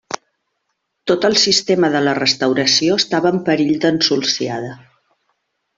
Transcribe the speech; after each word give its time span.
Tot 1.11 1.27
el 1.29 1.37
sistema 1.41 1.91
de 1.97 2.01
la 2.07 2.15
Restauració 2.21 2.99
estava 3.03 3.33
en 3.35 3.41
perill 3.51 3.79
d'ensulsiada. 3.85 4.77